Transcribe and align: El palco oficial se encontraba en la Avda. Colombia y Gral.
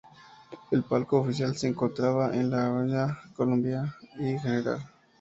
El 0.71 0.81
palco 0.81 1.19
oficial 1.21 1.55
se 1.55 1.67
encontraba 1.67 2.35
en 2.35 2.49
la 2.49 2.65
Avda. 2.65 3.19
Colombia 3.35 3.95
y 4.17 4.33
Gral. 4.33 4.81